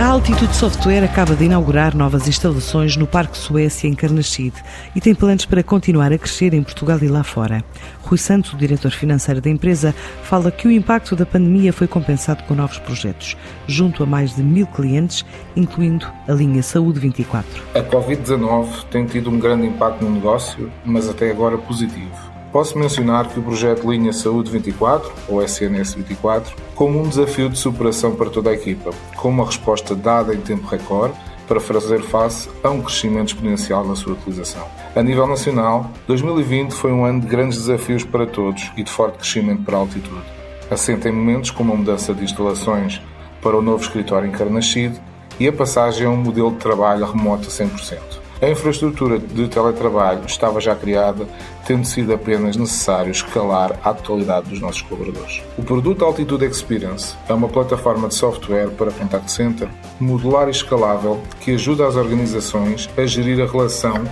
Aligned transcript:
A 0.00 0.06
Altitude 0.06 0.56
Software 0.56 1.04
acaba 1.04 1.36
de 1.36 1.44
inaugurar 1.44 1.94
novas 1.94 2.26
instalações 2.26 2.96
no 2.96 3.06
Parque 3.06 3.36
Suécia, 3.36 3.86
em 3.86 3.92
Carnaxide, 3.92 4.56
e 4.96 5.00
tem 5.00 5.14
planos 5.14 5.44
para 5.44 5.62
continuar 5.62 6.10
a 6.10 6.16
crescer 6.16 6.54
em 6.54 6.62
Portugal 6.62 6.98
e 7.02 7.06
lá 7.06 7.22
fora. 7.22 7.62
Rui 8.00 8.16
Santos, 8.16 8.54
o 8.54 8.56
diretor 8.56 8.92
financeiro 8.92 9.42
da 9.42 9.50
empresa, 9.50 9.94
fala 10.22 10.50
que 10.50 10.66
o 10.66 10.70
impacto 10.70 11.14
da 11.14 11.26
pandemia 11.26 11.70
foi 11.70 11.86
compensado 11.86 12.42
com 12.44 12.54
novos 12.54 12.78
projetos, 12.78 13.36
junto 13.66 14.02
a 14.02 14.06
mais 14.06 14.34
de 14.34 14.42
mil 14.42 14.66
clientes, 14.68 15.22
incluindo 15.54 16.06
a 16.26 16.32
linha 16.32 16.62
Saúde 16.62 16.98
24. 16.98 17.62
A 17.74 17.82
Covid-19 17.82 18.84
tem 18.90 19.04
tido 19.04 19.28
um 19.28 19.38
grande 19.38 19.66
impacto 19.66 20.02
no 20.02 20.12
negócio, 20.12 20.72
mas 20.82 21.10
até 21.10 21.30
agora 21.30 21.58
positivo. 21.58 22.39
Posso 22.52 22.76
mencionar 22.76 23.28
que 23.28 23.38
o 23.38 23.42
projeto 23.42 23.88
Linha 23.88 24.12
Saúde 24.12 24.50
24, 24.50 25.12
ou 25.28 25.40
SNS 25.40 25.94
24, 25.94 26.56
como 26.74 27.00
um 27.00 27.08
desafio 27.08 27.48
de 27.48 27.56
superação 27.56 28.16
para 28.16 28.28
toda 28.28 28.50
a 28.50 28.54
equipa, 28.54 28.90
com 29.16 29.28
uma 29.28 29.46
resposta 29.46 29.94
dada 29.94 30.34
em 30.34 30.40
tempo 30.40 30.66
recorde 30.66 31.14
para 31.46 31.60
fazer 31.60 32.02
face 32.02 32.48
a 32.62 32.70
um 32.70 32.82
crescimento 32.82 33.28
exponencial 33.28 33.84
na 33.84 33.94
sua 33.94 34.14
utilização. 34.14 34.66
A 34.96 35.02
nível 35.02 35.28
nacional, 35.28 35.90
2020 36.08 36.72
foi 36.72 36.92
um 36.92 37.04
ano 37.04 37.20
de 37.20 37.28
grandes 37.28 37.58
desafios 37.58 38.02
para 38.02 38.26
todos 38.26 38.70
e 38.76 38.82
de 38.82 38.90
forte 38.90 39.18
crescimento 39.18 39.62
para 39.62 39.76
a 39.76 39.80
altitude. 39.80 40.22
Assenta 40.68 41.08
em 41.08 41.12
momentos 41.12 41.52
como 41.52 41.72
a 41.72 41.76
mudança 41.76 42.12
de 42.12 42.24
instalações 42.24 43.00
para 43.40 43.56
o 43.56 43.62
novo 43.62 43.82
escritório 43.82 44.28
em 44.28 44.32
Carnaxide 44.32 45.00
e 45.38 45.46
a 45.46 45.52
passagem 45.52 46.04
a 46.04 46.10
um 46.10 46.16
modelo 46.16 46.50
de 46.50 46.58
trabalho 46.58 47.06
remoto 47.06 47.46
a 47.46 47.50
100%. 47.50 48.29
A 48.42 48.48
infraestrutura 48.48 49.18
de 49.18 49.48
teletrabalho 49.48 50.24
estava 50.24 50.62
já 50.62 50.74
criada, 50.74 51.28
tendo 51.66 51.84
sido 51.84 52.14
apenas 52.14 52.56
necessário 52.56 53.10
escalar 53.10 53.78
a 53.84 53.92
totalidade 53.92 54.48
dos 54.48 54.60
nossos 54.60 54.80
colaboradores. 54.80 55.42
O 55.58 55.62
produto 55.62 56.06
Altitude 56.06 56.46
Experience 56.46 57.14
é 57.28 57.34
uma 57.34 57.48
plataforma 57.48 58.08
de 58.08 58.14
software 58.14 58.70
para 58.70 58.90
contact 58.90 59.30
center 59.30 59.68
modular 60.00 60.48
e 60.48 60.52
escalável 60.52 61.20
que 61.40 61.52
ajuda 61.52 61.86
as 61.86 61.96
organizações 61.96 62.88
a 62.96 63.04
gerir 63.04 63.42
a 63.42 63.46
relação 63.46 64.04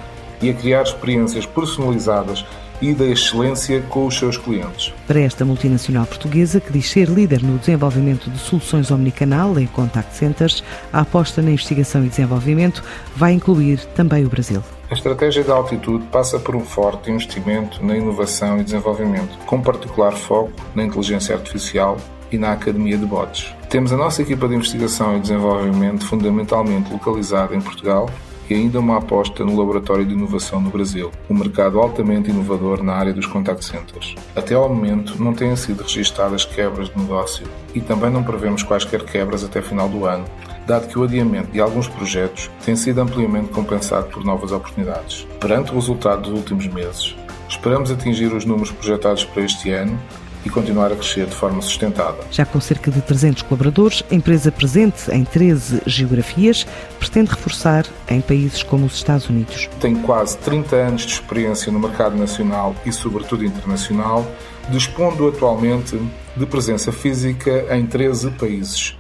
e 0.43 0.51
a 0.51 0.55
criar 0.55 0.83
experiências 0.83 1.47
personalizadas 1.47 2.45
e 2.81 2.93
da 2.93 3.07
excelência 3.07 3.81
com 3.89 4.07
os 4.07 4.19
seus 4.19 4.37
clientes. 4.37 4.93
Para 5.07 5.21
esta 5.21 5.45
multinacional 5.45 6.07
portuguesa, 6.07 6.61
que 6.61 6.73
diz 6.73 6.89
ser 6.89 7.09
líder 7.09 7.43
no 7.43 7.59
desenvolvimento 7.59 8.31
de 8.31 8.39
soluções 8.39 8.91
omnicanal 8.91 9.59
em 9.59 9.67
contact 9.67 10.15
centers, 10.15 10.63
a 10.93 11.01
aposta 11.01 11.43
na 11.43 11.51
investigação 11.51 12.05
e 12.05 12.09
desenvolvimento 12.09 12.83
vai 13.17 13.33
incluir 13.33 13.85
também 13.95 14.25
o 14.25 14.29
Brasil. 14.29 14.63
A 14.91 14.95
estratégia 14.95 15.45
da 15.45 15.55
altitude 15.55 16.07
passa 16.07 16.39
por 16.39 16.57
um 16.57 16.65
forte 16.65 17.11
investimento 17.11 17.85
na 17.85 17.97
inovação 17.97 18.59
e 18.59 18.65
desenvolvimento, 18.65 19.37
com 19.45 19.61
particular 19.61 20.13
foco 20.13 20.53
na 20.75 20.85
inteligência 20.85 21.35
artificial 21.35 21.99
e 22.33 22.39
na 22.39 22.53
Academia 22.53 22.97
de 22.97 23.05
Bots. 23.05 23.55
Temos 23.69 23.93
a 23.93 23.97
nossa 23.97 24.23
equipa 24.23 24.49
de 24.49 24.55
investigação 24.55 25.17
e 25.17 25.21
desenvolvimento 25.21 26.07
fundamentalmente 26.07 26.91
localizada 26.91 27.55
em 27.55 27.61
Portugal 27.61 28.09
e 28.49 28.55
ainda 28.55 28.81
uma 28.81 28.99
aposta 28.99 29.45
no 29.45 29.57
laboratório 29.57 30.07
de 30.07 30.15
inovação 30.15 30.61
no 30.61 30.71
Brasil, 30.71 31.11
um 31.29 31.35
mercado 31.35 31.79
altamente 31.79 32.31
inovador 32.31 32.83
na 32.83 32.95
área 32.95 33.13
dos 33.13 33.27
contact 33.27 33.65
centers. 33.65 34.15
Até 34.35 34.55
ao 34.55 34.69
momento 34.69 35.23
não 35.23 35.35
têm 35.35 35.55
sido 35.57 35.83
registadas 35.83 36.45
quebras 36.45 36.89
de 36.89 36.99
negócio 36.99 37.47
e 37.75 37.81
também 37.81 38.11
não 38.11 38.23
prevemos 38.23 38.63
quaisquer 38.63 39.05
quebras 39.05 39.45
até 39.45 39.61
final 39.61 39.89
do 39.89 40.07
ano, 40.07 40.25
dado 40.67 40.89
que 40.89 40.99
o 40.99 41.05
adiamento 41.05 41.51
de 41.51 41.61
alguns 41.61 41.89
projetos 41.89 42.51
tem 42.65 42.77
sido 42.77 43.01
amplamente 43.01 43.49
compensado 43.49 44.09
por 44.09 44.25
novas 44.25 44.53
oportunidades. 44.53 45.27
Perante 45.41 45.73
o 45.73 45.75
resultado 45.75 46.23
dos 46.23 46.33
últimos 46.33 46.67
meses, 46.67 47.17
esperamos 47.49 47.91
atingir 47.91 48.33
os 48.33 48.45
números 48.45 48.71
projetados 48.71 49.25
para 49.25 49.43
este 49.43 49.71
ano 49.71 49.99
e 50.49 50.51
continuar 50.51 50.91
a 50.91 50.97
crescer 50.97 51.27
de 51.27 51.35
forma 51.35 51.61
sustentada. 51.61 52.17
Já 52.31 52.45
com 52.45 52.61
cerca 52.61 52.91
de 52.91 53.03
300 53.03 53.43
colaboradores, 53.43 54.03
a 54.11 54.15
empresa 54.15 54.51
presente 54.51 55.11
em 55.13 55.23
13 55.23 55.83
geografias 55.87 56.67
pretende 56.99 57.31
reforçar 57.31 57.85
em 58.09 58.21
países 58.21 58.63
como 58.63 58.87
os 58.87 58.95
Estados 58.95 59.29
Unidos. 59.29 59.69
Tem 59.79 59.95
quase 59.97 60.39
30 60.39 60.75
anos 60.75 61.03
de 61.03 61.13
experiência 61.13 61.71
no 61.71 61.79
mercado 61.79 62.17
nacional 62.17 62.75
e, 62.85 62.93
sobretudo, 62.93 63.45
internacional, 63.45 64.27
dispondo 64.71 65.29
atualmente 65.29 66.01
de 66.35 66.47
presença 66.47 66.91
física 66.91 67.67
em 67.77 67.85
13 67.87 68.31
países, 68.33 68.99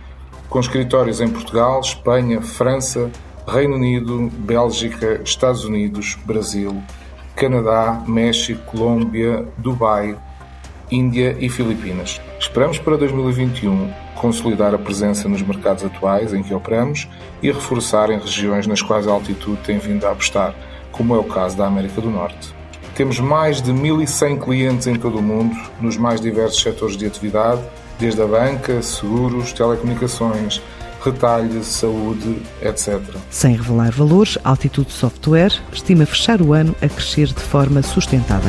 com 0.51 0.61
escritórios 0.61 1.21
em 1.21 1.29
Portugal, 1.29 1.81
Espanha, 1.81 2.43
França, 2.43 3.11
Reino 3.47 3.77
Unido, 3.77 4.31
Bélgica, 4.39 5.21
Estados 5.25 5.65
Unidos, 5.65 6.19
Brasil, 6.27 6.83
Canadá, 7.35 8.03
México, 8.07 8.61
Colômbia, 8.67 9.47
Dubai, 9.57 10.17
Índia 10.91 11.37
e 11.39 11.49
Filipinas. 11.49 12.21
Esperamos 12.39 12.79
para 12.79 12.97
2021 12.97 13.91
consolidar 14.15 14.75
a 14.75 14.79
presença 14.79 15.29
nos 15.29 15.43
mercados 15.43 15.85
atuais 15.85 16.35
em 16.35 16.43
que 16.43 16.53
operamos 16.53 17.09
e 17.43 17.51
reforçar 17.51 18.11
em 18.11 18.19
regiões 18.19 18.67
nas 18.67 18.83
quais 18.83 19.07
a 19.07 19.13
altitude 19.13 19.59
tem 19.65 19.79
vindo 19.79 20.05
a 20.07 20.13
apostar, 20.13 20.55
como 20.91 21.15
é 21.15 21.19
o 21.19 21.25
caso 21.25 21.57
da 21.57 21.67
América 21.67 22.01
do 22.01 22.11
Norte. 22.11 22.55
Temos 22.95 23.21
mais 23.21 23.63
de 23.63 23.73
1.100 23.73 24.43
clientes 24.43 24.87
em 24.89 24.97
todo 24.97 25.19
o 25.19 25.23
mundo, 25.23 25.57
nos 25.81 25.97
mais 25.97 26.21
diversos 26.21 26.61
setores 26.61 26.97
de 26.97 27.07
atividade, 27.07 27.63
desde 27.99 28.21
a 28.21 28.27
banca, 28.27 28.83
seguros, 28.83 29.53
telecomunicações, 29.53 30.61
retalho, 31.05 31.63
saúde, 31.63 32.43
etc. 32.61 33.01
Sem 33.31 33.55
revelar 33.55 33.93
valores, 33.93 34.37
Altitude 34.43 34.91
Software 34.91 35.53
estima 35.73 36.07
fechar 36.07 36.43
o 36.43 36.53
ano 36.53 36.75
a 36.83 36.89
crescer 36.89 37.27
de 37.27 37.41
forma 37.41 37.83
sustentada. 37.83 38.49